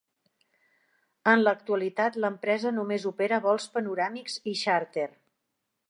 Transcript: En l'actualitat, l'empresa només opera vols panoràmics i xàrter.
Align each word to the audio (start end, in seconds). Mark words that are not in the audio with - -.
En 1.33 1.43
l'actualitat, 1.43 2.17
l'empresa 2.25 2.73
només 2.79 3.05
opera 3.13 3.41
vols 3.47 3.71
panoràmics 3.77 4.41
i 4.55 4.57
xàrter. 4.67 5.11